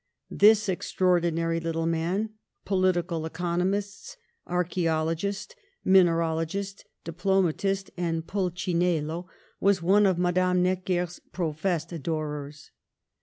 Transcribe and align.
This 0.31 0.67
extraordinary 0.67 1.59
little 1.59 1.85
man, 1.85 2.31
political 2.65 3.21
econo 3.29 3.67
mist, 3.67 4.17
archaeologist, 4.47 5.55
mineralogist, 5.85 6.85
diplomatist 7.03 7.91
and 7.97 8.25
pulcinello, 8.25 9.27
was 9.59 9.83
one 9.83 10.07
of 10.07 10.17
Madame 10.17 10.63
Necker's 10.63 11.19
pro 11.31 11.53
fessed 11.53 11.91
adorers. 11.93 12.71